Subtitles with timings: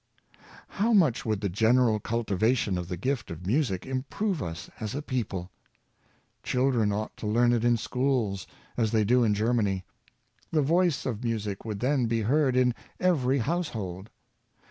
[0.67, 5.01] How much would the general cultivation of the gift of music improve us as a
[5.03, 5.51] people!
[6.41, 9.83] Children ought to learn it in schools, as they do in Germany.
[10.49, 14.09] The voice of music would then be heard in every household.